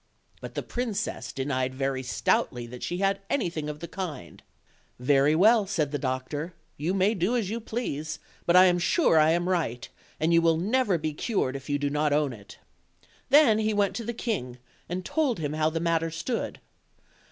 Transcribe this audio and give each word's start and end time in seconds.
But 0.41 0.55
the 0.55 0.63
princess 0.63 1.31
denied 1.31 1.75
very 1.75 2.01
stoutly 2.01 2.65
that 2.65 2.81
she 2.81 2.97
had 2.97 3.19
anything 3.29 3.69
of 3.69 3.81
the 3.81 3.87
kind. 3.87 4.41
"Very 4.97 5.35
well," 5.35 5.67
said 5.67 5.91
the 5.91 5.99
doctor, 5.99 6.55
"you 6.75 6.95
may 6.95 7.13
do 7.13 7.35
as 7.35 7.51
you 7.51 7.59
please, 7.59 8.17
but 8.47 8.55
I 8.55 8.65
am 8.65 8.79
sure 8.79 9.19
I 9.19 9.29
am 9.29 9.47
right, 9.47 9.87
and 10.19 10.33
you 10.33 10.41
will 10.41 10.57
never 10.57 10.97
be 10.97 11.13
cured 11.13 11.55
if 11.55 11.69
you 11.69 11.77
do 11.77 11.91
not 11.91 12.13
own 12.13 12.33
it." 12.33 12.57
Then 13.29 13.59
he 13.59 13.75
went 13.75 13.95
to 13.97 14.03
the 14.03 14.11
king, 14.11 14.57
and 14.89 15.05
told 15.05 15.37
him 15.37 15.53
how 15.53 15.69
the 15.69 15.79
matter 15.79 16.09
stood. 16.09 16.59